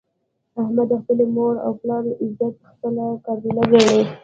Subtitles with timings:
[0.61, 4.01] احمد د خپلې مور او پلار عزت خپله قبله ګڼي.